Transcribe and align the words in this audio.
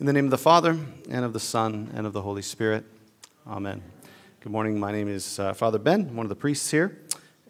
In 0.00 0.06
the 0.06 0.12
name 0.12 0.26
of 0.26 0.30
the 0.30 0.38
Father, 0.38 0.78
and 1.10 1.24
of 1.24 1.32
the 1.32 1.40
Son, 1.40 1.90
and 1.92 2.06
of 2.06 2.12
the 2.12 2.22
Holy 2.22 2.40
Spirit. 2.40 2.84
Amen. 3.48 3.82
Good 4.38 4.52
morning. 4.52 4.78
My 4.78 4.92
name 4.92 5.08
is 5.08 5.40
uh, 5.40 5.52
Father 5.54 5.80
Ben, 5.80 6.02
I'm 6.02 6.14
one 6.14 6.24
of 6.24 6.30
the 6.30 6.36
priests 6.36 6.70
here. 6.70 7.00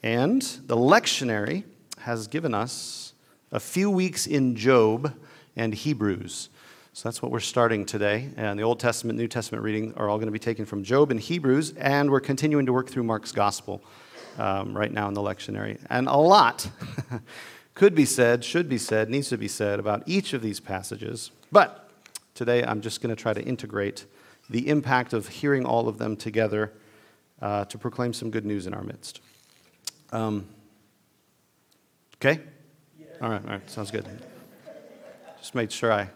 And 0.02 0.40
the 0.64 0.74
lectionary 0.74 1.64
has 1.98 2.26
given 2.26 2.54
us 2.54 3.12
a 3.52 3.60
few 3.60 3.90
weeks 3.90 4.26
in 4.26 4.56
Job 4.56 5.14
and 5.56 5.74
Hebrews. 5.74 6.48
So 6.94 7.06
that's 7.06 7.20
what 7.20 7.30
we're 7.30 7.40
starting 7.40 7.84
today. 7.84 8.30
And 8.38 8.58
the 8.58 8.62
Old 8.62 8.80
Testament, 8.80 9.18
New 9.18 9.28
Testament 9.28 9.62
reading 9.62 9.92
are 9.98 10.08
all 10.08 10.16
going 10.16 10.28
to 10.28 10.32
be 10.32 10.38
taken 10.38 10.64
from 10.64 10.82
Job 10.82 11.10
and 11.10 11.20
Hebrews. 11.20 11.74
And 11.76 12.10
we're 12.10 12.20
continuing 12.20 12.64
to 12.64 12.72
work 12.72 12.88
through 12.88 13.04
Mark's 13.04 13.30
Gospel 13.30 13.82
um, 14.38 14.74
right 14.74 14.90
now 14.90 15.06
in 15.06 15.12
the 15.12 15.20
lectionary. 15.20 15.78
And 15.90 16.08
a 16.08 16.16
lot 16.16 16.70
could 17.74 17.94
be 17.94 18.06
said, 18.06 18.42
should 18.42 18.70
be 18.70 18.78
said, 18.78 19.10
needs 19.10 19.28
to 19.28 19.36
be 19.36 19.48
said 19.48 19.78
about 19.78 20.02
each 20.06 20.32
of 20.32 20.40
these 20.40 20.60
passages. 20.60 21.30
But 21.52 21.87
Today, 22.38 22.62
I'm 22.62 22.82
just 22.82 23.00
going 23.00 23.12
to 23.12 23.20
try 23.20 23.32
to 23.32 23.42
integrate 23.42 24.06
the 24.48 24.68
impact 24.68 25.12
of 25.12 25.26
hearing 25.26 25.66
all 25.66 25.88
of 25.88 25.98
them 25.98 26.14
together 26.14 26.72
uh, 27.42 27.64
to 27.64 27.76
proclaim 27.78 28.12
some 28.12 28.30
good 28.30 28.46
news 28.46 28.68
in 28.68 28.74
our 28.74 28.84
midst. 28.84 29.20
Um, 30.12 30.46
okay? 32.14 32.40
All 33.20 33.30
right, 33.30 33.42
all 33.44 33.50
right, 33.50 33.68
sounds 33.68 33.90
good. 33.90 34.06
Just 35.40 35.56
made 35.56 35.72
sure 35.72 35.92
I 35.92 36.10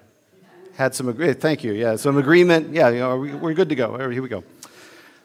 had 0.76 0.94
some 0.94 1.08
agreement. 1.08 1.40
Thank 1.40 1.64
you. 1.64 1.72
Yeah, 1.72 1.96
some 1.96 2.16
agreement. 2.16 2.72
Yeah, 2.72 2.90
you 2.90 3.00
know, 3.00 3.18
we're 3.18 3.54
good 3.54 3.70
to 3.70 3.74
go. 3.74 3.98
Here 4.08 4.22
we 4.22 4.28
go. 4.28 4.44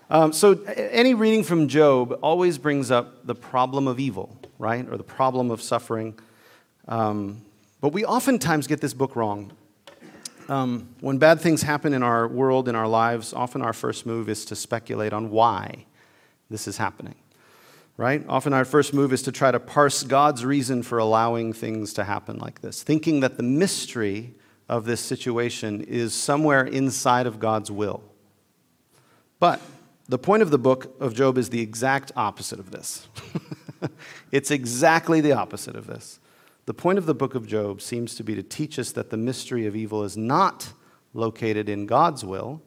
Um, 0.09 0.33
so, 0.33 0.53
any 0.63 1.13
reading 1.13 1.43
from 1.43 1.67
Job 1.67 2.17
always 2.23 2.57
brings 2.57 2.89
up 2.89 3.27
the 3.27 3.35
problem 3.35 3.87
of 3.87 3.99
evil, 3.99 4.35
right? 4.57 4.83
Or 4.89 4.97
the 4.97 5.03
problem 5.03 5.51
of 5.51 5.61
suffering. 5.61 6.17
Um, 6.87 7.43
but 7.81 7.93
we 7.93 8.03
oftentimes 8.03 8.65
get 8.65 8.81
this 8.81 8.95
book 8.95 9.15
wrong. 9.15 9.51
Um, 10.49 10.87
when 11.01 11.17
bad 11.17 11.41
things 11.41 11.61
happen 11.61 11.93
in 11.93 12.03
our 12.03 12.27
world, 12.27 12.69
in 12.69 12.75
our 12.75 12.87
lives, 12.87 13.33
often 13.33 13.61
our 13.61 13.73
first 13.73 14.05
move 14.05 14.29
is 14.29 14.45
to 14.45 14.55
speculate 14.55 15.11
on 15.11 15.29
why 15.29 15.85
this 16.49 16.67
is 16.67 16.77
happening, 16.77 17.15
right? 17.97 18.23
Often 18.29 18.53
our 18.53 18.63
first 18.63 18.93
move 18.93 19.11
is 19.11 19.21
to 19.23 19.31
try 19.31 19.51
to 19.51 19.59
parse 19.59 20.03
God's 20.03 20.45
reason 20.45 20.83
for 20.83 20.99
allowing 20.99 21.51
things 21.51 21.93
to 21.93 22.05
happen 22.05 22.37
like 22.37 22.61
this, 22.61 22.81
thinking 22.81 23.19
that 23.19 23.35
the 23.35 23.43
mystery 23.43 24.35
of 24.69 24.85
this 24.85 25.01
situation 25.01 25.81
is 25.81 26.13
somewhere 26.13 26.65
inside 26.65 27.27
of 27.27 27.39
God's 27.39 27.69
will. 27.69 28.01
But 29.39 29.61
the 30.07 30.17
point 30.17 30.41
of 30.41 30.51
the 30.51 30.57
book 30.57 30.95
of 31.01 31.13
Job 31.13 31.37
is 31.37 31.49
the 31.49 31.61
exact 31.61 32.13
opposite 32.15 32.59
of 32.59 32.71
this. 32.71 33.07
it's 34.31 34.51
exactly 34.51 35.19
the 35.19 35.33
opposite 35.33 35.75
of 35.75 35.87
this. 35.87 36.19
The 36.67 36.73
point 36.73 36.97
of 36.97 37.05
the 37.05 37.15
book 37.15 37.33
of 37.33 37.47
Job 37.47 37.81
seems 37.81 38.15
to 38.15 38.25
be 38.25 38.35
to 38.35 38.43
teach 38.43 38.77
us 38.77 38.91
that 38.91 39.09
the 39.09 39.15
mystery 39.15 39.65
of 39.67 39.75
evil 39.75 40.03
is 40.03 40.17
not 40.17 40.73
located 41.13 41.69
in 41.69 41.85
God's 41.85 42.25
will, 42.25 42.61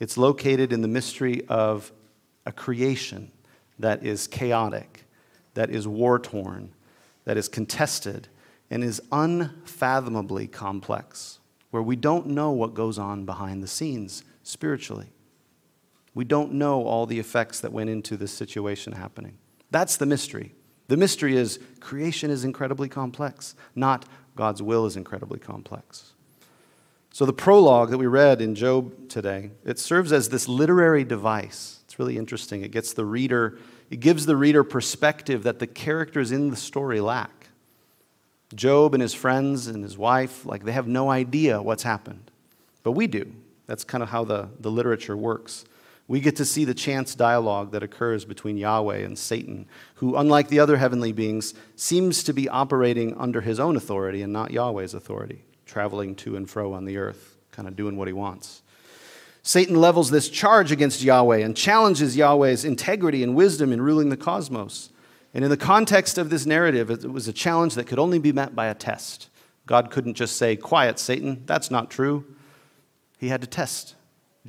it's 0.00 0.16
located 0.16 0.72
in 0.72 0.80
the 0.80 0.88
mystery 0.88 1.42
of 1.46 1.92
a 2.46 2.52
creation 2.52 3.30
that 3.78 4.02
is 4.02 4.26
chaotic, 4.26 5.04
that 5.52 5.68
is 5.68 5.86
war 5.86 6.18
torn, 6.18 6.72
that 7.26 7.36
is 7.36 7.46
contested, 7.46 8.28
and 8.70 8.82
is 8.82 9.02
unfathomably 9.12 10.46
complex, 10.46 11.40
where 11.70 11.82
we 11.82 11.96
don't 11.96 12.28
know 12.28 12.50
what 12.52 12.72
goes 12.72 12.98
on 12.98 13.26
behind 13.26 13.62
the 13.62 13.68
scenes 13.68 14.24
spiritually. 14.42 15.12
We 16.14 16.24
don't 16.24 16.54
know 16.54 16.84
all 16.84 17.04
the 17.04 17.18
effects 17.18 17.60
that 17.60 17.72
went 17.72 17.90
into 17.90 18.16
this 18.16 18.32
situation 18.32 18.94
happening. 18.94 19.36
That's 19.70 19.98
the 19.98 20.06
mystery. 20.06 20.54
The 20.90 20.96
mystery 20.96 21.36
is 21.36 21.60
creation 21.78 22.32
is 22.32 22.42
incredibly 22.42 22.88
complex, 22.88 23.54
not 23.76 24.06
God's 24.34 24.60
will 24.60 24.86
is 24.86 24.96
incredibly 24.96 25.38
complex. 25.38 26.14
So 27.12 27.24
the 27.24 27.32
prologue 27.32 27.90
that 27.90 27.98
we 27.98 28.08
read 28.08 28.40
in 28.40 28.56
Job 28.56 29.08
today, 29.08 29.52
it 29.64 29.78
serves 29.78 30.10
as 30.12 30.30
this 30.30 30.48
literary 30.48 31.04
device. 31.04 31.78
It's 31.84 32.00
really 32.00 32.18
interesting. 32.18 32.62
It 32.62 32.72
gets 32.72 32.92
the 32.92 33.04
reader, 33.04 33.56
it 33.88 34.00
gives 34.00 34.26
the 34.26 34.34
reader 34.34 34.64
perspective 34.64 35.44
that 35.44 35.60
the 35.60 35.68
characters 35.68 36.32
in 36.32 36.50
the 36.50 36.56
story 36.56 37.00
lack. 37.00 37.46
Job 38.56 38.92
and 38.92 39.00
his 39.00 39.14
friends 39.14 39.68
and 39.68 39.84
his 39.84 39.96
wife, 39.96 40.44
like 40.44 40.64
they 40.64 40.72
have 40.72 40.88
no 40.88 41.08
idea 41.08 41.62
what's 41.62 41.84
happened. 41.84 42.32
But 42.82 42.92
we 42.92 43.06
do. 43.06 43.30
That's 43.66 43.84
kind 43.84 44.02
of 44.02 44.08
how 44.08 44.24
the, 44.24 44.48
the 44.58 44.72
literature 44.72 45.16
works. 45.16 45.64
We 46.10 46.18
get 46.18 46.34
to 46.36 46.44
see 46.44 46.64
the 46.64 46.74
chance 46.74 47.14
dialogue 47.14 47.70
that 47.70 47.84
occurs 47.84 48.24
between 48.24 48.56
Yahweh 48.56 48.96
and 48.96 49.16
Satan, 49.16 49.66
who, 49.94 50.16
unlike 50.16 50.48
the 50.48 50.58
other 50.58 50.76
heavenly 50.76 51.12
beings, 51.12 51.54
seems 51.76 52.24
to 52.24 52.32
be 52.32 52.48
operating 52.48 53.16
under 53.16 53.42
his 53.42 53.60
own 53.60 53.76
authority 53.76 54.20
and 54.20 54.32
not 54.32 54.50
Yahweh's 54.50 54.92
authority, 54.92 55.44
traveling 55.66 56.16
to 56.16 56.34
and 56.34 56.50
fro 56.50 56.72
on 56.72 56.84
the 56.84 56.96
earth, 56.96 57.36
kind 57.52 57.68
of 57.68 57.76
doing 57.76 57.96
what 57.96 58.08
he 58.08 58.12
wants. 58.12 58.62
Satan 59.44 59.76
levels 59.76 60.10
this 60.10 60.28
charge 60.28 60.72
against 60.72 61.00
Yahweh 61.00 61.44
and 61.44 61.56
challenges 61.56 62.16
Yahweh's 62.16 62.64
integrity 62.64 63.22
and 63.22 63.36
wisdom 63.36 63.72
in 63.72 63.80
ruling 63.80 64.08
the 64.08 64.16
cosmos. 64.16 64.90
And 65.32 65.44
in 65.44 65.50
the 65.50 65.56
context 65.56 66.18
of 66.18 66.28
this 66.28 66.44
narrative, 66.44 66.90
it 66.90 67.08
was 67.08 67.28
a 67.28 67.32
challenge 67.32 67.76
that 67.76 67.86
could 67.86 68.00
only 68.00 68.18
be 68.18 68.32
met 68.32 68.56
by 68.56 68.66
a 68.66 68.74
test. 68.74 69.28
God 69.64 69.92
couldn't 69.92 70.14
just 70.14 70.36
say, 70.36 70.56
Quiet, 70.56 70.98
Satan, 70.98 71.44
that's 71.46 71.70
not 71.70 71.88
true. 71.88 72.24
He 73.18 73.28
had 73.28 73.42
to 73.42 73.46
test 73.46 73.94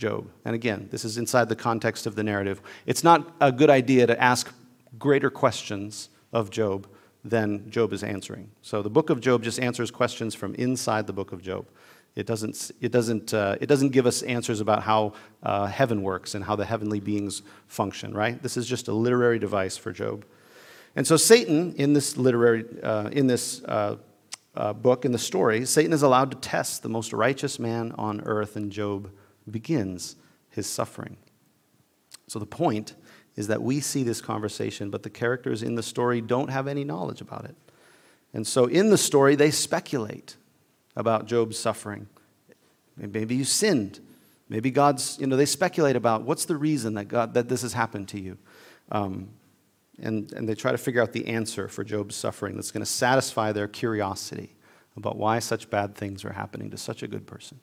Job. 0.02 0.28
And 0.46 0.56
again, 0.56 0.88
this 0.90 1.06
is 1.06 1.20
inside 1.20 1.48
the 1.48 1.56
context 1.56 2.08
of 2.08 2.16
the 2.16 2.24
narrative. 2.24 2.60
It's 2.88 3.04
not 3.04 3.36
a 3.40 3.52
good 3.52 3.70
idea 3.70 4.08
to 4.08 4.20
ask 4.20 4.52
greater 4.98 5.30
questions 5.30 6.10
of 6.34 6.50
Job 6.50 6.88
than 7.24 7.70
Job 7.70 7.94
is 7.94 8.04
answering. 8.04 8.50
So 8.64 8.82
the 8.82 8.90
book 8.90 9.12
of 9.12 9.22
Job 9.22 9.44
just 9.44 9.60
answers 9.60 9.92
questions 9.92 10.34
from 10.34 10.56
inside 10.56 11.06
the 11.06 11.14
book 11.14 11.32
of 11.32 11.44
Job. 11.44 11.68
It 12.16 12.26
doesn't, 12.26 12.72
it 12.82 12.92
doesn't, 12.92 13.32
uh, 13.32 13.58
it 13.62 13.68
doesn't 13.68 13.90
give 13.90 14.08
us 14.08 14.24
answers 14.24 14.60
about 14.60 14.82
how 14.82 15.14
uh, 15.44 15.68
heaven 15.68 16.02
works 16.02 16.34
and 16.34 16.44
how 16.44 16.56
the 16.56 16.66
heavenly 16.66 17.00
beings 17.00 17.44
function, 17.68 18.12
right? 18.12 18.42
This 18.42 18.58
is 18.58 18.66
just 18.66 18.88
a 18.88 18.94
literary 18.94 19.38
device 19.38 19.78
for 19.78 19.92
Job. 19.92 20.26
And 20.96 21.06
so 21.06 21.16
Satan, 21.16 21.76
in 21.76 21.94
this 21.94 22.18
literary, 22.18 22.66
uh, 22.82 23.10
in 23.12 23.28
this 23.28 23.64
uh, 23.66 23.98
uh, 24.56 24.74
book, 24.74 25.06
in 25.06 25.12
the 25.12 25.20
story, 25.20 25.64
Satan 25.66 25.94
is 25.94 26.02
allowed 26.02 26.32
to 26.32 26.38
test 26.38 26.82
the 26.82 26.90
most 26.90 27.14
righteous 27.14 27.60
man 27.60 27.94
on 28.00 28.22
earth, 28.22 28.56
and 28.56 28.72
Job 28.72 29.12
begins 29.52 30.16
his 30.50 30.68
suffering. 30.68 31.18
So 32.28 32.40
the 32.40 32.46
point 32.46 32.96
is 33.36 33.48
that 33.48 33.62
we 33.62 33.80
see 33.80 34.04
this 34.04 34.22
conversation, 34.22 34.90
but 34.90 35.04
the 35.04 35.10
characters 35.10 35.64
in 35.64 35.76
the 35.76 35.84
story 35.84 36.22
don't 36.22 36.50
have 36.50 36.68
any 36.68 36.84
knowledge 36.84 37.22
about 37.22 37.46
it. 37.46 37.56
And 38.34 38.46
so 38.46 38.66
in 38.66 38.90
the 38.90 38.98
story, 38.98 39.36
they 39.36 39.52
speculate 39.52 40.38
about 40.96 41.26
Job's 41.26 41.58
suffering. 41.58 42.08
Maybe 42.98 43.36
you 43.36 43.44
sinned. 43.44 44.00
Maybe 44.50 44.70
God's, 44.70 45.18
you 45.20 45.28
know, 45.28 45.38
they 45.38 45.46
speculate 45.46 45.96
about 45.96 46.24
what's 46.24 46.46
the 46.46 46.58
reason 46.58 46.96
that, 46.96 47.06
God, 47.06 47.34
that 47.34 47.48
this 47.48 47.62
has 47.62 47.74
happened 47.74 48.10
to 48.10 48.20
you. 48.20 48.38
Um, 48.92 49.30
and, 50.02 50.32
and 50.34 50.48
they 50.48 50.56
try 50.56 50.72
to 50.72 50.78
figure 50.78 51.02
out 51.02 51.14
the 51.14 51.28
answer 51.28 51.68
for 51.68 51.84
Job's 51.84 52.16
suffering 52.16 52.56
that's 52.56 52.72
going 52.72 52.82
to 52.82 52.90
satisfy 52.90 53.52
their 53.52 53.68
curiosity 53.68 54.56
about 54.98 55.16
why 55.16 55.40
such 55.40 55.70
bad 55.70 55.96
things 55.96 56.26
are 56.26 56.34
happening 56.34 56.70
to 56.72 56.78
such 56.78 57.02
a 57.02 57.08
good 57.08 57.26
person. 57.26 57.60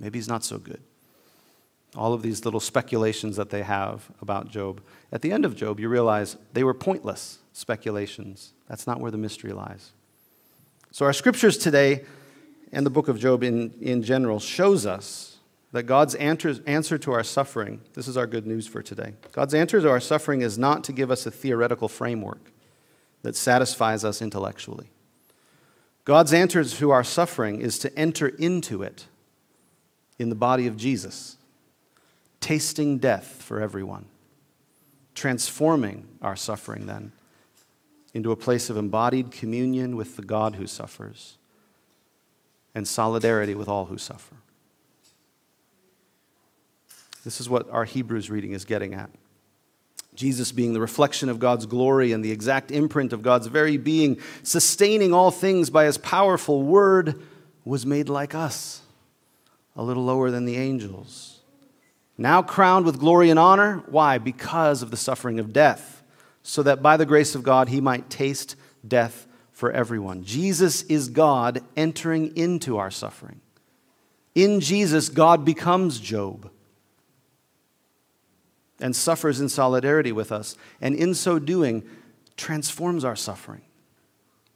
Maybe 0.00 0.18
he's 0.18 0.28
not 0.28 0.42
so 0.42 0.58
good. 0.58 0.80
All 1.94 2.12
of 2.12 2.22
these 2.22 2.44
little 2.44 2.60
speculations 2.60 3.36
that 3.36 3.50
they 3.50 3.62
have 3.62 4.10
about 4.22 4.48
Job. 4.48 4.80
At 5.12 5.22
the 5.22 5.32
end 5.32 5.44
of 5.44 5.54
Job, 5.54 5.78
you 5.78 5.88
realize 5.88 6.36
they 6.52 6.64
were 6.64 6.74
pointless 6.74 7.38
speculations. 7.52 8.54
That's 8.68 8.86
not 8.86 9.00
where 9.00 9.10
the 9.10 9.18
mystery 9.18 9.52
lies. 9.52 9.92
So, 10.92 11.04
our 11.04 11.12
scriptures 11.12 11.58
today 11.58 12.04
and 12.72 12.86
the 12.86 12.90
book 12.90 13.08
of 13.08 13.18
Job 13.18 13.42
in, 13.42 13.74
in 13.80 14.02
general 14.02 14.40
shows 14.40 14.86
us 14.86 15.38
that 15.72 15.84
God's 15.84 16.14
answer, 16.16 16.56
answer 16.66 16.98
to 16.98 17.12
our 17.12 17.22
suffering, 17.22 17.80
this 17.94 18.08
is 18.08 18.16
our 18.16 18.26
good 18.26 18.46
news 18.46 18.66
for 18.66 18.82
today. 18.82 19.14
God's 19.32 19.54
answer 19.54 19.80
to 19.80 19.88
our 19.88 20.00
suffering 20.00 20.42
is 20.42 20.58
not 20.58 20.82
to 20.84 20.92
give 20.92 21.10
us 21.10 21.26
a 21.26 21.30
theoretical 21.30 21.88
framework 21.88 22.50
that 23.22 23.36
satisfies 23.36 24.04
us 24.04 24.22
intellectually. 24.22 24.90
God's 26.04 26.32
answer 26.32 26.64
to 26.64 26.90
our 26.90 27.04
suffering 27.04 27.60
is 27.60 27.78
to 27.80 27.96
enter 27.96 28.28
into 28.28 28.82
it 28.82 29.06
in 30.20 30.28
the 30.28 30.34
body 30.34 30.66
of 30.66 30.76
Jesus, 30.76 31.38
tasting 32.40 32.98
death 32.98 33.42
for 33.42 33.58
everyone, 33.58 34.04
transforming 35.14 36.06
our 36.20 36.36
suffering 36.36 36.84
then 36.84 37.12
into 38.12 38.30
a 38.30 38.36
place 38.36 38.68
of 38.68 38.76
embodied 38.76 39.30
communion 39.30 39.96
with 39.96 40.16
the 40.16 40.22
God 40.22 40.56
who 40.56 40.66
suffers 40.66 41.38
and 42.74 42.86
solidarity 42.86 43.54
with 43.54 43.66
all 43.66 43.86
who 43.86 43.96
suffer. 43.96 44.34
This 47.24 47.40
is 47.40 47.48
what 47.48 47.70
our 47.70 47.86
Hebrews 47.86 48.28
reading 48.28 48.52
is 48.52 48.66
getting 48.66 48.92
at. 48.92 49.08
Jesus 50.14 50.52
being 50.52 50.74
the 50.74 50.80
reflection 50.80 51.30
of 51.30 51.38
God's 51.38 51.64
glory 51.64 52.12
and 52.12 52.22
the 52.22 52.30
exact 52.30 52.70
imprint 52.70 53.14
of 53.14 53.22
God's 53.22 53.46
very 53.46 53.78
being, 53.78 54.18
sustaining 54.42 55.14
all 55.14 55.30
things 55.30 55.70
by 55.70 55.86
his 55.86 55.96
powerful 55.96 56.62
word, 56.62 57.22
was 57.64 57.86
made 57.86 58.10
like 58.10 58.34
us 58.34 58.79
a 59.80 59.82
little 59.82 60.04
lower 60.04 60.30
than 60.30 60.44
the 60.44 60.58
angels. 60.58 61.40
Now 62.18 62.42
crowned 62.42 62.84
with 62.84 62.98
glory 62.98 63.30
and 63.30 63.38
honor. 63.38 63.82
Why? 63.88 64.18
Because 64.18 64.82
of 64.82 64.90
the 64.90 64.96
suffering 64.98 65.40
of 65.40 65.54
death, 65.54 66.02
so 66.42 66.62
that 66.64 66.82
by 66.82 66.98
the 66.98 67.06
grace 67.06 67.34
of 67.34 67.42
God 67.42 67.70
he 67.70 67.80
might 67.80 68.10
taste 68.10 68.56
death 68.86 69.26
for 69.52 69.72
everyone. 69.72 70.22
Jesus 70.22 70.82
is 70.82 71.08
God 71.08 71.64
entering 71.78 72.36
into 72.36 72.76
our 72.76 72.90
suffering. 72.90 73.40
In 74.34 74.60
Jesus, 74.60 75.08
God 75.08 75.46
becomes 75.46 75.98
Job 75.98 76.50
and 78.80 78.94
suffers 78.94 79.40
in 79.40 79.48
solidarity 79.48 80.12
with 80.12 80.30
us, 80.30 80.56
and 80.78 80.94
in 80.94 81.14
so 81.14 81.38
doing, 81.38 81.88
transforms 82.36 83.02
our 83.02 83.16
suffering 83.16 83.62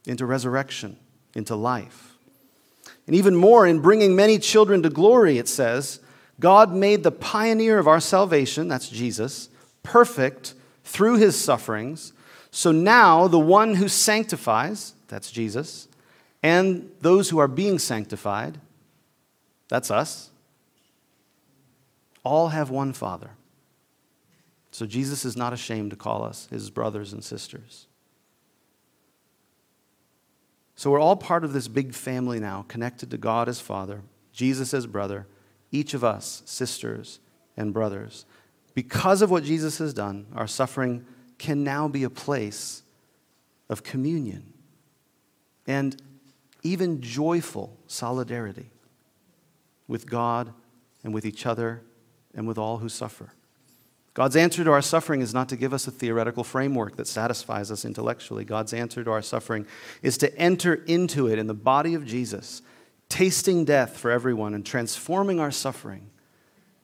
into 0.04 0.26
resurrection, 0.26 0.98
into 1.34 1.56
life. 1.56 2.13
And 3.06 3.14
even 3.14 3.36
more, 3.36 3.66
in 3.66 3.80
bringing 3.80 4.16
many 4.16 4.38
children 4.38 4.82
to 4.82 4.90
glory, 4.90 5.38
it 5.38 5.48
says, 5.48 6.00
God 6.40 6.72
made 6.72 7.02
the 7.02 7.12
pioneer 7.12 7.78
of 7.78 7.86
our 7.86 8.00
salvation, 8.00 8.68
that's 8.68 8.88
Jesus, 8.88 9.48
perfect 9.82 10.54
through 10.84 11.18
his 11.18 11.38
sufferings. 11.38 12.12
So 12.50 12.72
now 12.72 13.28
the 13.28 13.38
one 13.38 13.74
who 13.74 13.88
sanctifies, 13.88 14.94
that's 15.08 15.30
Jesus, 15.30 15.88
and 16.42 16.90
those 17.00 17.30
who 17.30 17.38
are 17.38 17.48
being 17.48 17.78
sanctified, 17.78 18.58
that's 19.68 19.90
us, 19.90 20.30
all 22.22 22.48
have 22.48 22.70
one 22.70 22.92
Father. 22.92 23.30
So 24.70 24.86
Jesus 24.86 25.24
is 25.24 25.36
not 25.36 25.52
ashamed 25.52 25.90
to 25.90 25.96
call 25.96 26.24
us 26.24 26.48
his 26.50 26.70
brothers 26.70 27.12
and 27.12 27.22
sisters. 27.22 27.86
So 30.76 30.90
we're 30.90 31.00
all 31.00 31.16
part 31.16 31.44
of 31.44 31.52
this 31.52 31.68
big 31.68 31.94
family 31.94 32.40
now, 32.40 32.64
connected 32.68 33.10
to 33.10 33.18
God 33.18 33.48
as 33.48 33.60
Father, 33.60 34.02
Jesus 34.32 34.74
as 34.74 34.86
brother, 34.86 35.26
each 35.70 35.94
of 35.94 36.02
us 36.02 36.42
sisters 36.44 37.20
and 37.56 37.72
brothers. 37.72 38.26
Because 38.74 39.22
of 39.22 39.30
what 39.30 39.44
Jesus 39.44 39.78
has 39.78 39.94
done, 39.94 40.26
our 40.34 40.46
suffering 40.46 41.06
can 41.38 41.62
now 41.62 41.86
be 41.86 42.02
a 42.02 42.10
place 42.10 42.82
of 43.68 43.82
communion 43.82 44.52
and 45.66 46.00
even 46.62 47.00
joyful 47.00 47.76
solidarity 47.86 48.70
with 49.86 50.08
God 50.08 50.52
and 51.02 51.14
with 51.14 51.24
each 51.24 51.46
other 51.46 51.82
and 52.34 52.48
with 52.48 52.58
all 52.58 52.78
who 52.78 52.88
suffer. 52.88 53.32
God's 54.14 54.37
answer 54.37 54.62
to 54.62 54.70
our 54.70 54.82
suffering 54.82 55.22
is 55.22 55.34
not 55.34 55.49
to 55.49 55.56
give 55.56 55.75
us 55.75 55.88
a 55.88 55.90
theoretical 55.90 56.44
framework 56.44 56.96
that 56.96 57.08
satisfies 57.08 57.72
us 57.72 57.84
intellectually. 57.84 58.44
God's 58.44 58.72
answer 58.72 59.02
to 59.02 59.11
our 59.11 59.22
suffering 59.22 59.66
is 60.02 60.16
to 60.19 60.37
enter 60.38 60.75
into 60.87 61.26
it 61.26 61.38
in 61.38 61.49
the 61.49 61.55
body 61.55 61.94
of 61.94 62.06
Jesus, 62.06 62.62
tasting 63.08 63.64
death 63.64 63.96
for 63.96 64.12
everyone 64.12 64.55
and 64.55 64.64
transforming 64.64 65.40
our 65.40 65.50
suffering 65.50 66.11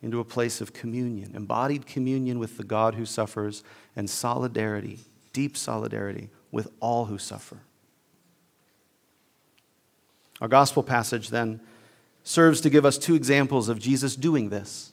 into 0.02 0.18
a 0.18 0.24
place 0.24 0.60
of 0.60 0.72
communion, 0.72 1.36
embodied 1.36 1.86
communion 1.86 2.40
with 2.40 2.56
the 2.56 2.64
God 2.64 2.96
who 2.96 3.06
suffers, 3.06 3.62
and 3.94 4.10
solidarity, 4.10 4.98
deep 5.32 5.56
solidarity 5.56 6.30
with 6.50 6.68
all 6.80 7.04
who 7.04 7.18
suffer. 7.18 7.58
Our 10.40 10.48
gospel 10.48 10.82
passage 10.82 11.28
then 11.28 11.60
serves 12.24 12.60
to 12.62 12.70
give 12.70 12.84
us 12.84 12.98
two 12.98 13.14
examples 13.14 13.68
of 13.68 13.78
Jesus 13.78 14.16
doing 14.16 14.48
this. 14.48 14.89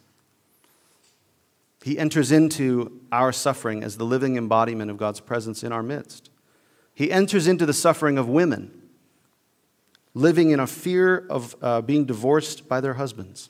He 1.88 1.98
enters 1.98 2.34
into 2.34 3.00
our 3.14 3.32
suffering 3.32 3.82
as 3.82 3.96
the 3.96 4.04
living 4.04 4.36
embodiment 4.36 4.92
of 4.92 4.98
God's 4.98 5.22
presence 5.22 5.64
in 5.64 5.72
our 5.72 5.82
midst. 5.82 6.30
He 6.94 7.14
enters 7.14 7.48
into 7.48 7.66
the 7.66 7.72
suffering 7.72 8.18
of 8.18 8.28
women 8.28 8.90
living 10.14 10.50
in 10.50 10.60
a 10.60 10.68
fear 10.68 11.26
of 11.30 11.56
uh, 11.62 11.80
being 11.80 12.04
divorced 12.04 12.68
by 12.68 12.82
their 12.82 12.96
husbands. 12.96 13.50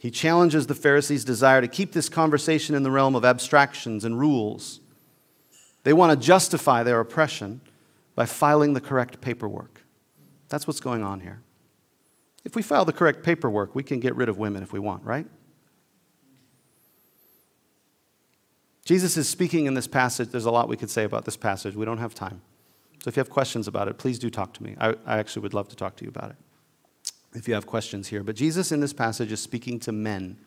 He 0.00 0.10
challenges 0.10 0.66
the 0.66 0.74
Pharisees' 0.74 1.24
desire 1.24 1.60
to 1.60 1.68
keep 1.68 1.92
this 1.92 2.08
conversation 2.08 2.74
in 2.74 2.82
the 2.82 2.90
realm 2.90 3.14
of 3.14 3.24
abstractions 3.24 4.04
and 4.04 4.18
rules. 4.18 4.80
They 5.84 5.92
want 5.92 6.18
to 6.18 6.26
justify 6.26 6.82
their 6.82 6.98
oppression 6.98 7.60
by 8.16 8.26
filing 8.26 8.72
the 8.72 8.80
correct 8.80 9.20
paperwork. 9.20 9.82
That's 10.48 10.66
what's 10.66 10.80
going 10.80 11.04
on 11.04 11.20
here. 11.20 11.42
If 12.44 12.56
we 12.56 12.62
file 12.62 12.84
the 12.84 12.92
correct 12.92 13.22
paperwork, 13.22 13.76
we 13.76 13.84
can 13.84 14.00
get 14.00 14.16
rid 14.16 14.28
of 14.28 14.36
women 14.36 14.64
if 14.64 14.72
we 14.72 14.80
want, 14.80 15.04
right? 15.04 15.28
Jesus 18.86 19.16
is 19.16 19.28
speaking 19.28 19.66
in 19.66 19.74
this 19.74 19.88
passage. 19.88 20.28
There's 20.28 20.44
a 20.44 20.50
lot 20.52 20.68
we 20.68 20.76
could 20.76 20.90
say 20.90 21.02
about 21.02 21.24
this 21.24 21.36
passage. 21.36 21.74
We 21.74 21.84
don't 21.84 21.98
have 21.98 22.14
time. 22.14 22.40
So 23.02 23.08
if 23.08 23.16
you 23.16 23.20
have 23.20 23.30
questions 23.30 23.66
about 23.66 23.88
it, 23.88 23.98
please 23.98 24.16
do 24.16 24.30
talk 24.30 24.54
to 24.54 24.62
me. 24.62 24.76
I, 24.80 24.94
I 25.04 25.18
actually 25.18 25.42
would 25.42 25.54
love 25.54 25.68
to 25.70 25.76
talk 25.76 25.96
to 25.96 26.04
you 26.04 26.08
about 26.08 26.30
it 26.30 26.36
if 27.34 27.48
you 27.48 27.54
have 27.54 27.66
questions 27.66 28.08
here. 28.08 28.22
But 28.22 28.36
Jesus 28.36 28.70
in 28.70 28.78
this 28.78 28.92
passage 28.92 29.32
is 29.32 29.40
speaking 29.40 29.80
to 29.80 29.92
men 29.92 30.38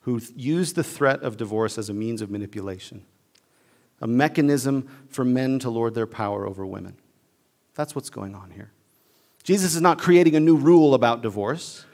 who 0.00 0.22
use 0.34 0.72
the 0.72 0.82
threat 0.82 1.22
of 1.22 1.36
divorce 1.36 1.76
as 1.76 1.90
a 1.90 1.92
means 1.92 2.22
of 2.22 2.30
manipulation, 2.30 3.04
a 4.00 4.06
mechanism 4.06 4.88
for 5.10 5.24
men 5.24 5.58
to 5.58 5.68
lord 5.68 5.94
their 5.94 6.06
power 6.06 6.46
over 6.46 6.64
women. 6.64 6.96
That's 7.74 7.94
what's 7.94 8.08
going 8.08 8.34
on 8.34 8.52
here. 8.52 8.70
Jesus 9.42 9.74
is 9.74 9.82
not 9.82 9.98
creating 9.98 10.34
a 10.34 10.40
new 10.40 10.56
rule 10.56 10.94
about 10.94 11.22
divorce. 11.22 11.84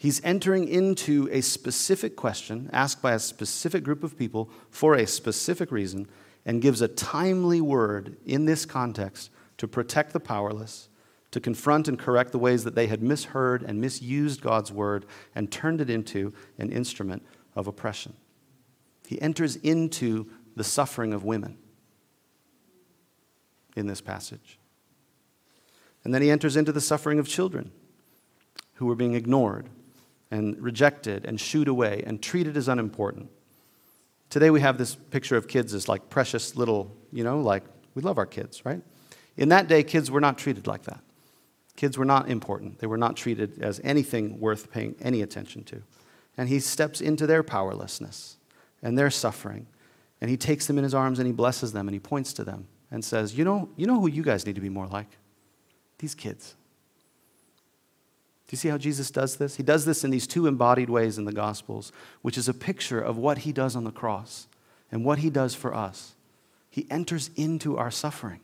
He's 0.00 0.22
entering 0.22 0.68
into 0.68 1.28
a 1.32 1.40
specific 1.40 2.16
question 2.16 2.68
asked 2.72 3.00
by 3.00 3.12
a 3.12 3.18
specific 3.18 3.82
group 3.82 4.04
of 4.04 4.18
people 4.18 4.50
for 4.70 4.94
a 4.94 5.06
specific 5.06 5.72
reason 5.72 6.08
and 6.44 6.62
gives 6.62 6.82
a 6.82 6.88
timely 6.88 7.60
word 7.60 8.16
in 8.26 8.44
this 8.44 8.66
context 8.66 9.30
to 9.56 9.66
protect 9.66 10.12
the 10.12 10.20
powerless, 10.20 10.88
to 11.30 11.40
confront 11.40 11.88
and 11.88 11.98
correct 11.98 12.32
the 12.32 12.38
ways 12.38 12.62
that 12.64 12.74
they 12.74 12.86
had 12.86 13.02
misheard 13.02 13.62
and 13.62 13.80
misused 13.80 14.42
God's 14.42 14.70
word 14.70 15.06
and 15.34 15.50
turned 15.50 15.80
it 15.80 15.88
into 15.88 16.34
an 16.58 16.70
instrument 16.70 17.24
of 17.54 17.66
oppression. 17.66 18.14
He 19.06 19.20
enters 19.20 19.56
into 19.56 20.30
the 20.56 20.64
suffering 20.64 21.14
of 21.14 21.24
women 21.24 21.56
in 23.74 23.86
this 23.86 24.00
passage. 24.00 24.58
And 26.04 26.14
then 26.14 26.22
he 26.22 26.30
enters 26.30 26.56
into 26.56 26.72
the 26.72 26.80
suffering 26.80 27.18
of 27.18 27.26
children 27.26 27.72
who 28.74 28.86
were 28.86 28.94
being 28.94 29.14
ignored 29.14 29.68
and 30.30 30.60
rejected 30.60 31.24
and 31.24 31.40
shooed 31.40 31.68
away 31.68 32.02
and 32.06 32.22
treated 32.22 32.56
as 32.56 32.68
unimportant. 32.68 33.30
Today 34.28 34.50
we 34.50 34.60
have 34.60 34.78
this 34.78 34.94
picture 34.94 35.36
of 35.36 35.46
kids 35.46 35.72
as 35.72 35.88
like 35.88 36.10
precious 36.10 36.56
little, 36.56 36.96
you 37.12 37.22
know, 37.22 37.40
like 37.40 37.64
we 37.94 38.02
love 38.02 38.18
our 38.18 38.26
kids, 38.26 38.64
right? 38.64 38.82
In 39.36 39.50
that 39.50 39.68
day, 39.68 39.82
kids 39.82 40.10
were 40.10 40.20
not 40.20 40.38
treated 40.38 40.66
like 40.66 40.84
that. 40.84 41.00
Kids 41.76 41.98
were 41.98 42.04
not 42.04 42.30
important. 42.30 42.78
They 42.78 42.86
were 42.86 42.96
not 42.96 43.16
treated 43.16 43.62
as 43.62 43.80
anything 43.84 44.40
worth 44.40 44.70
paying 44.70 44.94
any 45.00 45.20
attention 45.20 45.62
to. 45.64 45.82
And 46.38 46.48
he 46.48 46.58
steps 46.58 47.00
into 47.00 47.26
their 47.26 47.42
powerlessness 47.42 48.36
and 48.82 48.98
their 48.98 49.10
suffering. 49.10 49.66
And 50.20 50.30
he 50.30 50.36
takes 50.38 50.66
them 50.66 50.78
in 50.78 50.84
his 50.84 50.94
arms 50.94 51.18
and 51.18 51.26
he 51.26 51.32
blesses 51.32 51.72
them 51.72 51.86
and 51.86 51.94
he 51.94 52.00
points 52.00 52.32
to 52.34 52.44
them 52.44 52.66
and 52.90 53.04
says, 53.04 53.36
You 53.36 53.44
know, 53.44 53.68
you 53.76 53.86
know 53.86 54.00
who 54.00 54.08
you 54.08 54.22
guys 54.22 54.46
need 54.46 54.54
to 54.54 54.60
be 54.60 54.70
more 54.70 54.86
like? 54.86 55.18
These 55.98 56.14
kids. 56.14 56.54
Do 58.46 58.54
you 58.54 58.58
see 58.58 58.68
how 58.68 58.78
Jesus 58.78 59.10
does 59.10 59.36
this? 59.36 59.56
He 59.56 59.64
does 59.64 59.84
this 59.84 60.04
in 60.04 60.10
these 60.10 60.26
two 60.26 60.46
embodied 60.46 60.88
ways 60.88 61.18
in 61.18 61.24
the 61.24 61.32
Gospels, 61.32 61.90
which 62.22 62.38
is 62.38 62.48
a 62.48 62.54
picture 62.54 63.00
of 63.00 63.18
what 63.18 63.38
he 63.38 63.52
does 63.52 63.74
on 63.74 63.82
the 63.82 63.90
cross 63.90 64.46
and 64.92 65.04
what 65.04 65.18
he 65.18 65.30
does 65.30 65.54
for 65.54 65.74
us. 65.74 66.14
He 66.70 66.86
enters 66.88 67.30
into 67.34 67.76
our 67.76 67.90
suffering. 67.90 68.40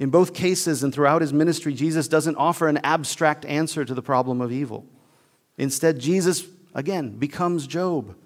In 0.00 0.10
both 0.10 0.34
cases 0.34 0.82
and 0.82 0.92
throughout 0.92 1.20
his 1.20 1.32
ministry, 1.32 1.74
Jesus 1.74 2.08
doesn't 2.08 2.36
offer 2.36 2.66
an 2.66 2.78
abstract 2.78 3.44
answer 3.44 3.84
to 3.84 3.94
the 3.94 4.02
problem 4.02 4.40
of 4.40 4.50
evil. 4.50 4.84
Instead, 5.56 6.00
Jesus, 6.00 6.46
again, 6.74 7.10
becomes 7.10 7.68
Job, 7.68 8.16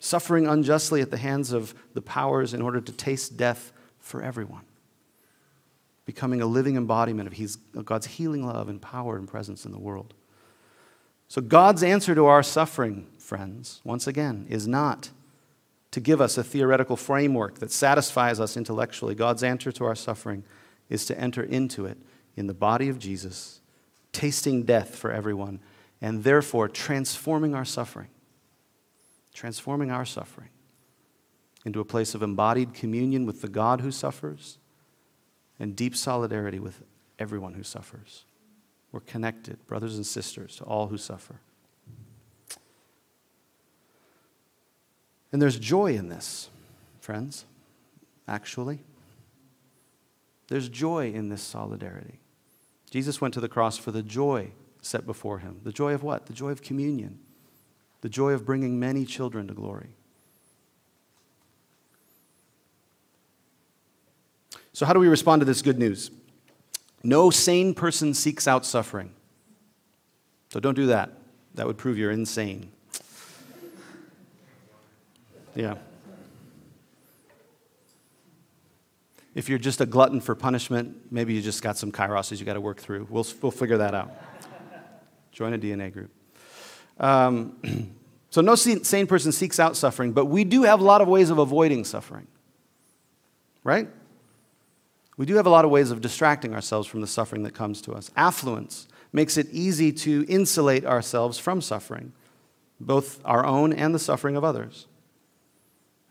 suffering 0.00 0.48
unjustly 0.48 1.00
at 1.00 1.10
the 1.10 1.18
hands 1.18 1.52
of 1.52 1.74
the 1.92 2.02
powers 2.02 2.54
in 2.54 2.62
order 2.62 2.80
to 2.80 2.92
taste 2.92 3.36
death 3.36 3.72
for 4.00 4.20
everyone 4.20 4.64
becoming 6.04 6.40
a 6.40 6.46
living 6.46 6.76
embodiment 6.76 7.26
of, 7.26 7.56
of 7.74 7.84
God's 7.84 8.06
healing 8.06 8.46
love 8.46 8.68
and 8.68 8.80
power 8.80 9.16
and 9.16 9.26
presence 9.26 9.64
in 9.64 9.72
the 9.72 9.78
world. 9.78 10.14
So, 11.28 11.40
God's 11.40 11.82
answer 11.82 12.14
to 12.14 12.26
our 12.26 12.42
suffering, 12.42 13.06
friends, 13.18 13.80
once 13.84 14.06
again, 14.06 14.46
is 14.48 14.68
not 14.68 15.10
to 15.90 16.00
give 16.00 16.20
us 16.20 16.36
a 16.36 16.44
theoretical 16.44 16.96
framework 16.96 17.58
that 17.60 17.70
satisfies 17.70 18.40
us 18.40 18.56
intellectually. 18.56 19.14
God's 19.14 19.42
answer 19.42 19.72
to 19.72 19.84
our 19.84 19.94
suffering 19.94 20.44
is 20.88 21.06
to 21.06 21.18
enter 21.18 21.42
into 21.42 21.86
it 21.86 21.98
in 22.36 22.46
the 22.46 22.54
body 22.54 22.88
of 22.88 22.98
Jesus, 22.98 23.60
tasting 24.12 24.64
death 24.64 24.96
for 24.96 25.10
everyone, 25.10 25.60
and 26.00 26.24
therefore 26.24 26.68
transforming 26.68 27.54
our 27.54 27.64
suffering, 27.64 28.08
transforming 29.32 29.90
our 29.90 30.04
suffering 30.04 30.50
into 31.64 31.80
a 31.80 31.84
place 31.84 32.14
of 32.14 32.22
embodied 32.22 32.74
communion 32.74 33.24
with 33.24 33.40
the 33.40 33.48
God 33.48 33.80
who 33.80 33.90
suffers 33.90 34.58
and 35.58 35.76
deep 35.76 35.96
solidarity 35.96 36.58
with 36.58 36.82
everyone 37.18 37.54
who 37.54 37.62
suffers. 37.62 38.24
We're 38.92 39.00
connected, 39.00 39.64
brothers 39.66 39.96
and 39.96 40.06
sisters, 40.06 40.56
to 40.56 40.64
all 40.64 40.88
who 40.88 40.98
suffer. 40.98 41.40
And 45.32 45.42
there's 45.42 45.58
joy 45.58 45.94
in 45.94 46.08
this, 46.08 46.48
friends, 47.00 47.44
actually. 48.28 48.80
There's 50.46 50.68
joy 50.68 51.10
in 51.12 51.28
this 51.28 51.42
solidarity. 51.42 52.20
Jesus 52.90 53.20
went 53.20 53.34
to 53.34 53.40
the 53.40 53.48
cross 53.48 53.76
for 53.76 53.90
the 53.90 54.02
joy 54.02 54.52
set 54.80 55.06
before 55.06 55.40
him. 55.40 55.60
The 55.64 55.72
joy 55.72 55.92
of 55.94 56.04
what? 56.04 56.26
The 56.26 56.32
joy 56.32 56.50
of 56.50 56.62
communion, 56.62 57.18
the 58.02 58.08
joy 58.08 58.32
of 58.32 58.44
bringing 58.44 58.78
many 58.78 59.04
children 59.04 59.48
to 59.48 59.54
glory. 59.54 59.96
So, 64.74 64.84
how 64.84 64.92
do 64.92 64.98
we 64.98 65.06
respond 65.06 65.40
to 65.40 65.46
this 65.46 65.62
good 65.62 65.78
news? 65.78 66.10
No 67.04 67.30
sane 67.30 67.74
person 67.74 68.12
seeks 68.12 68.48
out 68.48 68.66
suffering. 68.66 69.12
So 70.48 70.58
don't 70.58 70.74
do 70.74 70.86
that. 70.86 71.10
That 71.54 71.66
would 71.66 71.78
prove 71.78 71.96
you're 71.96 72.10
insane. 72.10 72.72
Yeah. 75.54 75.76
If 79.36 79.48
you're 79.48 79.58
just 79.58 79.80
a 79.80 79.86
glutton 79.86 80.20
for 80.20 80.34
punishment, 80.34 80.96
maybe 81.12 81.34
you 81.34 81.40
just 81.42 81.62
got 81.62 81.78
some 81.78 81.92
neuroses 81.96 82.40
you 82.40 82.46
got 82.46 82.54
to 82.54 82.60
work 82.60 82.80
through. 82.80 83.06
We'll, 83.08 83.26
we'll 83.42 83.52
figure 83.52 83.78
that 83.78 83.94
out. 83.94 84.10
Join 85.30 85.54
a 85.54 85.58
DNA 85.58 85.92
group. 85.92 86.10
Um, 86.98 87.94
so, 88.30 88.40
no 88.40 88.56
sane 88.56 89.06
person 89.06 89.30
seeks 89.30 89.60
out 89.60 89.76
suffering, 89.76 90.12
but 90.12 90.24
we 90.24 90.42
do 90.42 90.64
have 90.64 90.80
a 90.80 90.84
lot 90.84 91.00
of 91.00 91.06
ways 91.06 91.30
of 91.30 91.38
avoiding 91.38 91.84
suffering. 91.84 92.26
Right? 93.62 93.88
We 95.16 95.26
do 95.26 95.36
have 95.36 95.46
a 95.46 95.50
lot 95.50 95.64
of 95.64 95.70
ways 95.70 95.90
of 95.90 96.00
distracting 96.00 96.54
ourselves 96.54 96.88
from 96.88 97.00
the 97.00 97.06
suffering 97.06 97.44
that 97.44 97.54
comes 97.54 97.80
to 97.82 97.92
us. 97.92 98.10
Affluence 98.16 98.88
makes 99.12 99.36
it 99.36 99.48
easy 99.52 99.92
to 99.92 100.26
insulate 100.28 100.84
ourselves 100.84 101.38
from 101.38 101.60
suffering, 101.60 102.12
both 102.80 103.20
our 103.24 103.46
own 103.46 103.72
and 103.72 103.94
the 103.94 103.98
suffering 103.98 104.36
of 104.36 104.42
others. 104.42 104.86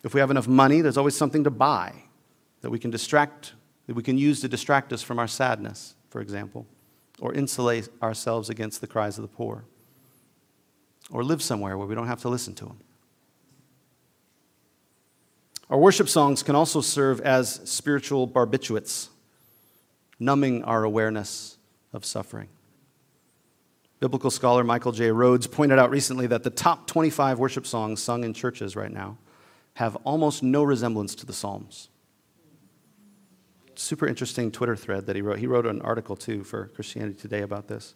If 0.04 0.14
we 0.14 0.22
have 0.22 0.32
enough 0.32 0.48
money, 0.48 0.82
there's 0.82 0.98
always 0.98 1.16
something 1.16 1.44
to 1.44 1.50
buy 1.50 1.94
that 2.62 2.70
we 2.70 2.80
can 2.80 2.92
distract, 2.92 3.54
that 3.88 3.96
we 3.96 4.04
can 4.04 4.18
use 4.18 4.40
to 4.42 4.48
distract 4.48 4.94
us 4.94 5.02
from 5.02 5.20
our 5.20 5.28
sadness, 5.28 5.96
for 6.10 6.22
example, 6.22 6.66
or 7.20 7.34
insulate 7.34 7.90
ourselves 8.02 8.50
against 8.50 8.80
the 8.80 8.88
cries 8.88 9.18
of 9.18 9.22
the 9.22 9.28
poor, 9.28 9.66
or 11.12 11.24
live 11.24 11.42
somewhere 11.42 11.78
where 11.78 11.88
we 11.88 11.96
don't 11.96 12.08
have 12.08 12.22
to 12.22 12.30
listen 12.30 12.54
to 12.56 12.66
them. 12.66 12.80
Our 15.70 15.78
worship 15.78 16.10
songs 16.10 16.44
can 16.44 16.56
also 16.56 16.82
serve 16.82 17.22
as 17.22 17.62
spiritual 17.64 18.28
barbiturates, 18.28 19.08
numbing 20.20 20.64
our 20.64 20.84
awareness 20.84 21.58
of 21.94 22.06
suffering. 22.06 22.50
Biblical 24.00 24.30
scholar 24.30 24.64
Michael 24.64 24.92
J. 24.92 25.10
Rhoads 25.10 25.50
pointed 25.50 25.80
out 25.80 25.90
recently 25.90 26.28
that 26.28 26.44
the 26.44 26.50
top 26.50 26.88
25 26.88 27.40
worship 27.40 27.66
songs 27.66 28.02
sung 28.02 28.26
in 28.26 28.34
churches 28.34 28.76
right 28.76 28.92
now 28.92 29.18
have 29.76 29.96
almost 30.04 30.44
no 30.44 30.64
resemblance 30.64 31.16
to 31.16 31.26
the 31.26 31.34
Psalms. 31.34 31.90
Super 33.76 34.06
interesting 34.06 34.52
Twitter 34.52 34.76
thread 34.76 35.06
that 35.06 35.16
he 35.16 35.22
wrote. 35.22 35.40
He 35.40 35.48
wrote 35.48 35.66
an 35.66 35.82
article 35.82 36.16
too 36.16 36.44
for 36.44 36.68
Christianity 36.68 37.16
Today 37.16 37.42
about 37.42 37.68
this. 37.68 37.96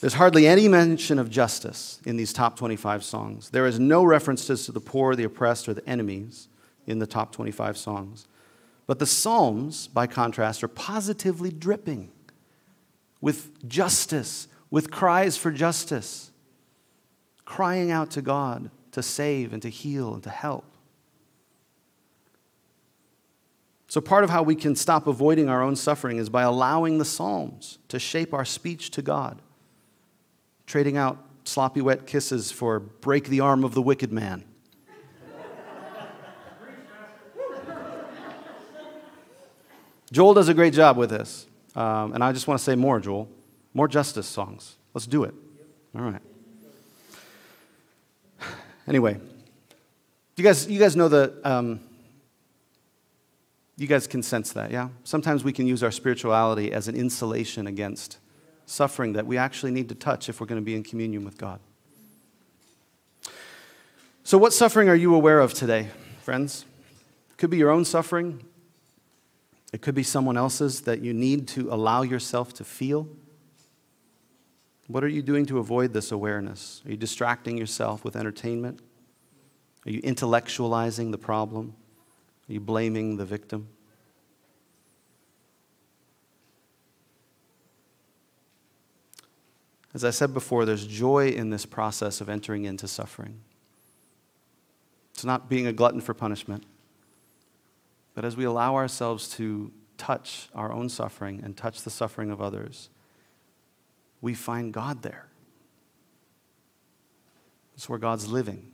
There's 0.00 0.14
hardly 0.14 0.46
any 0.46 0.68
mention 0.68 1.18
of 1.18 1.30
justice 1.30 2.00
in 2.04 2.16
these 2.16 2.32
top 2.32 2.58
25 2.58 3.04
songs. 3.04 3.50
There 3.50 3.66
is 3.66 3.78
no 3.78 4.04
references 4.04 4.66
to 4.66 4.72
the 4.72 4.80
poor, 4.80 5.14
the 5.14 5.24
oppressed, 5.24 5.68
or 5.68 5.74
the 5.74 5.88
enemies 5.88 6.48
in 6.86 6.98
the 6.98 7.06
top 7.06 7.32
25 7.32 7.76
songs. 7.76 8.26
But 8.86 8.98
the 8.98 9.06
Psalms, 9.06 9.88
by 9.88 10.06
contrast, 10.06 10.62
are 10.62 10.68
positively 10.68 11.50
dripping 11.50 12.10
with 13.20 13.66
justice, 13.66 14.48
with 14.70 14.90
cries 14.90 15.36
for 15.36 15.50
justice, 15.50 16.30
crying 17.46 17.90
out 17.90 18.10
to 18.10 18.22
God 18.22 18.70
to 18.92 19.02
save 19.02 19.52
and 19.52 19.62
to 19.62 19.70
heal 19.70 20.12
and 20.12 20.22
to 20.22 20.30
help. 20.30 20.64
So, 23.88 24.00
part 24.00 24.24
of 24.24 24.30
how 24.30 24.42
we 24.42 24.56
can 24.56 24.74
stop 24.74 25.06
avoiding 25.06 25.48
our 25.48 25.62
own 25.62 25.76
suffering 25.76 26.16
is 26.16 26.28
by 26.28 26.42
allowing 26.42 26.98
the 26.98 27.04
Psalms 27.04 27.78
to 27.88 27.98
shape 27.98 28.34
our 28.34 28.44
speech 28.44 28.90
to 28.90 29.02
God, 29.02 29.40
trading 30.66 30.96
out 30.96 31.18
sloppy 31.44 31.80
wet 31.80 32.06
kisses 32.06 32.50
for 32.50 32.80
break 32.80 33.28
the 33.28 33.40
arm 33.40 33.64
of 33.64 33.74
the 33.74 33.82
wicked 33.82 34.12
man. 34.12 34.44
Joel 40.12 40.34
does 40.34 40.48
a 40.48 40.54
great 40.54 40.74
job 40.74 40.96
with 40.96 41.10
this. 41.10 41.46
Um, 41.74 42.12
and 42.12 42.22
I 42.22 42.32
just 42.32 42.46
want 42.46 42.58
to 42.58 42.64
say 42.64 42.76
more, 42.76 43.00
Joel. 43.00 43.28
More 43.72 43.88
justice 43.88 44.26
songs. 44.26 44.76
Let's 44.94 45.06
do 45.06 45.24
it. 45.24 45.34
All 45.94 46.02
right. 46.02 46.22
Anyway, 48.86 49.18
you 50.36 50.44
guys, 50.44 50.68
you 50.68 50.78
guys 50.78 50.94
know 50.94 51.08
the. 51.08 51.34
Um, 51.42 51.80
you 53.76 53.88
guys 53.88 54.06
can 54.06 54.22
sense 54.22 54.52
that, 54.52 54.70
yeah? 54.70 54.90
Sometimes 55.02 55.42
we 55.42 55.52
can 55.52 55.66
use 55.66 55.82
our 55.82 55.90
spirituality 55.90 56.72
as 56.72 56.86
an 56.86 56.94
insulation 56.94 57.66
against 57.66 58.18
suffering 58.66 59.12
that 59.14 59.26
we 59.26 59.36
actually 59.36 59.72
need 59.72 59.88
to 59.88 59.94
touch 59.94 60.28
if 60.28 60.40
we're 60.40 60.46
going 60.46 60.60
to 60.60 60.64
be 60.64 60.74
in 60.74 60.82
communion 60.82 61.24
with 61.24 61.38
God. 61.38 61.60
So, 64.22 64.38
what 64.38 64.52
suffering 64.52 64.88
are 64.88 64.94
you 64.94 65.14
aware 65.14 65.40
of 65.40 65.52
today, 65.52 65.90
friends? 66.22 66.64
It 67.30 67.36
could 67.36 67.50
be 67.50 67.58
your 67.58 67.70
own 67.70 67.84
suffering, 67.84 68.44
it 69.72 69.82
could 69.82 69.94
be 69.94 70.02
someone 70.02 70.36
else's 70.36 70.82
that 70.82 71.00
you 71.00 71.12
need 71.12 71.48
to 71.48 71.72
allow 71.72 72.02
yourself 72.02 72.54
to 72.54 72.64
feel. 72.64 73.08
What 74.86 75.02
are 75.02 75.08
you 75.08 75.22
doing 75.22 75.46
to 75.46 75.58
avoid 75.58 75.92
this 75.92 76.12
awareness? 76.12 76.82
Are 76.84 76.90
you 76.90 76.96
distracting 76.96 77.56
yourself 77.56 78.04
with 78.04 78.16
entertainment? 78.16 78.80
Are 79.86 79.90
you 79.90 80.00
intellectualizing 80.02 81.10
the 81.10 81.18
problem? 81.18 81.74
Are 82.48 82.52
you 82.52 82.60
blaming 82.60 83.16
the 83.16 83.24
victim? 83.24 83.68
As 89.94 90.04
I 90.04 90.10
said 90.10 90.34
before, 90.34 90.64
there's 90.64 90.86
joy 90.86 91.28
in 91.28 91.50
this 91.50 91.64
process 91.64 92.20
of 92.20 92.28
entering 92.28 92.64
into 92.64 92.88
suffering. 92.88 93.40
It's 95.12 95.24
not 95.24 95.48
being 95.48 95.68
a 95.68 95.72
glutton 95.72 96.00
for 96.00 96.12
punishment, 96.12 96.64
but 98.14 98.24
as 98.24 98.36
we 98.36 98.44
allow 98.44 98.74
ourselves 98.74 99.28
to 99.36 99.70
touch 99.96 100.48
our 100.52 100.72
own 100.72 100.88
suffering 100.88 101.40
and 101.44 101.56
touch 101.56 101.82
the 101.82 101.90
suffering 101.90 102.32
of 102.32 102.42
others, 102.42 102.90
we 104.20 104.34
find 104.34 104.72
God 104.72 105.02
there. 105.02 105.28
It's 107.76 107.88
where 107.88 107.98
God's 107.98 108.26
living. 108.26 108.72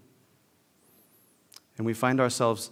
And 1.77 1.87
we 1.87 1.93
find 1.93 2.21
ourselves 2.21 2.71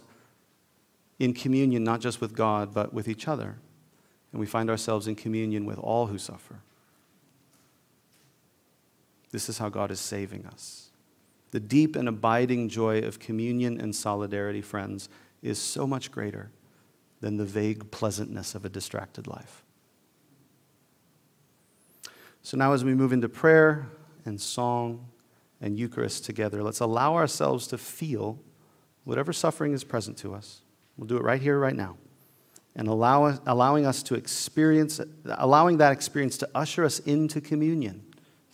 in 1.19 1.33
communion 1.33 1.83
not 1.83 1.99
just 1.99 2.21
with 2.21 2.35
God, 2.35 2.73
but 2.73 2.93
with 2.93 3.07
each 3.07 3.27
other. 3.27 3.57
And 4.31 4.39
we 4.39 4.45
find 4.45 4.69
ourselves 4.69 5.07
in 5.07 5.15
communion 5.15 5.65
with 5.65 5.77
all 5.77 6.07
who 6.07 6.17
suffer. 6.17 6.61
This 9.31 9.49
is 9.49 9.57
how 9.57 9.69
God 9.69 9.91
is 9.91 9.99
saving 9.99 10.45
us. 10.45 10.89
The 11.51 11.59
deep 11.59 11.95
and 11.95 12.07
abiding 12.07 12.69
joy 12.69 12.99
of 12.99 13.19
communion 13.19 13.79
and 13.79 13.95
solidarity, 13.95 14.61
friends, 14.61 15.09
is 15.41 15.57
so 15.57 15.87
much 15.87 16.11
greater 16.11 16.51
than 17.21 17.37
the 17.37 17.45
vague 17.45 17.91
pleasantness 17.91 18.55
of 18.55 18.65
a 18.65 18.69
distracted 18.69 19.27
life. 19.27 19.63
So 22.41 22.57
now, 22.57 22.73
as 22.73 22.83
we 22.83 22.93
move 22.93 23.13
into 23.13 23.29
prayer 23.29 23.87
and 24.25 24.39
song 24.39 25.07
and 25.61 25.77
Eucharist 25.77 26.25
together, 26.25 26.63
let's 26.63 26.79
allow 26.79 27.15
ourselves 27.15 27.67
to 27.67 27.77
feel 27.77 28.39
whatever 29.03 29.33
suffering 29.33 29.73
is 29.73 29.83
present 29.83 30.17
to 30.17 30.33
us. 30.33 30.61
We'll 30.97 31.07
do 31.07 31.17
it 31.17 31.23
right 31.23 31.41
here, 31.41 31.59
right 31.59 31.75
now. 31.75 31.97
And 32.75 32.87
allow, 32.87 33.39
allowing 33.45 33.85
us 33.85 34.03
to 34.03 34.15
experience, 34.15 35.01
allowing 35.25 35.77
that 35.77 35.91
experience 35.91 36.37
to 36.37 36.49
usher 36.55 36.85
us 36.85 36.99
into 36.99 37.41
communion 37.41 38.03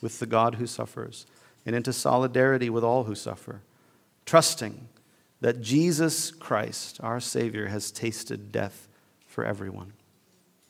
with 0.01 0.19
the 0.19 0.25
God 0.25 0.55
who 0.55 0.67
suffers 0.67 1.25
and 1.65 1.75
into 1.75 1.93
solidarity 1.93 2.69
with 2.69 2.83
all 2.83 3.05
who 3.05 3.15
suffer, 3.15 3.61
trusting 4.25 4.87
that 5.41 5.61
Jesus 5.61 6.31
Christ, 6.31 6.99
our 7.01 7.19
Savior, 7.19 7.67
has 7.67 7.91
tasted 7.91 8.51
death 8.51 8.87
for 9.25 9.45
everyone 9.45 9.93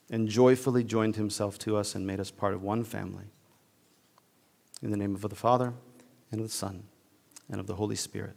and 0.10 0.28
joyfully 0.28 0.84
joined 0.84 1.16
himself 1.16 1.58
to 1.60 1.78
us 1.78 1.96
and 1.96 2.06
made 2.06 2.20
us 2.20 2.32
part 2.32 2.54
of 2.54 2.62
one 2.62 2.84
family. 2.84 3.26
In 4.82 4.92
the 4.92 4.98
name 4.98 5.16
of 5.16 5.22
the 5.22 5.36
Father, 5.36 5.74
and 6.32 6.42
of 6.42 6.48
the 6.48 6.54
Son, 6.54 6.84
and 7.50 7.60
of 7.60 7.68
the 7.68 7.76
Holy 7.76 7.96
Spirit. 7.96 8.36